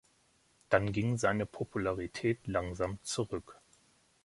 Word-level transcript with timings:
Dann 0.69 0.93
ging 0.93 1.19
seine 1.19 1.45
Popularität 1.45 2.47
langsam 2.47 2.97
zurück. 3.03 3.61